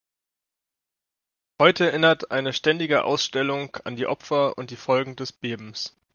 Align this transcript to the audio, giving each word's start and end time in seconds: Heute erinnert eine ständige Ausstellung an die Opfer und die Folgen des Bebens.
Heute 1.61 1.85
erinnert 1.91 2.31
eine 2.31 2.53
ständige 2.53 3.03
Ausstellung 3.03 3.75
an 3.83 3.97
die 3.97 4.07
Opfer 4.07 4.57
und 4.57 4.71
die 4.71 4.75
Folgen 4.75 5.15
des 5.15 5.31
Bebens. 5.31 5.95